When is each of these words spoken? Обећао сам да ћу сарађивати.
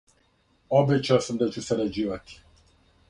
Обећао 0.79 1.19
сам 1.27 1.39
да 1.43 1.49
ћу 1.57 1.65
сарађивати. 1.67 2.41